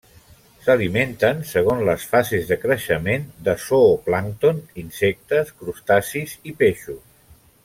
S'alimenten, 0.67 1.43
segons 1.49 1.83
les 1.89 2.07
fases 2.13 2.49
de 2.53 2.57
creixement 2.63 3.29
de 3.49 3.55
zooplàncton, 3.67 4.65
insectes, 4.85 5.55
crustacis 5.63 6.39
i 6.53 6.57
peixos. 6.65 7.03